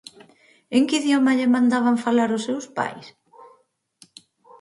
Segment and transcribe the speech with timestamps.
[0.75, 3.05] En que idioma lle mandaban falar os seus pais?